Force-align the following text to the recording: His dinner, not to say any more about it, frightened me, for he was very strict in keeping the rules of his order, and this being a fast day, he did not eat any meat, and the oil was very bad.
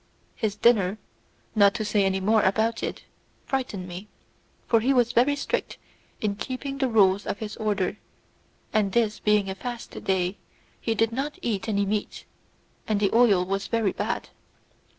His 0.35 0.55
dinner, 0.55 0.97
not 1.53 1.75
to 1.75 1.85
say 1.85 2.03
any 2.05 2.19
more 2.19 2.41
about 2.41 2.81
it, 2.81 3.03
frightened 3.45 3.87
me, 3.87 4.07
for 4.65 4.79
he 4.79 4.95
was 4.95 5.11
very 5.11 5.35
strict 5.35 5.77
in 6.19 6.35
keeping 6.35 6.79
the 6.79 6.87
rules 6.87 7.27
of 7.27 7.37
his 7.37 7.55
order, 7.57 7.97
and 8.73 8.93
this 8.93 9.19
being 9.19 9.47
a 9.47 9.53
fast 9.53 10.03
day, 10.03 10.39
he 10.79 10.95
did 10.95 11.11
not 11.11 11.37
eat 11.43 11.69
any 11.69 11.85
meat, 11.85 12.25
and 12.87 12.99
the 12.99 13.13
oil 13.13 13.45
was 13.45 13.67
very 13.67 13.91
bad. 13.91 14.29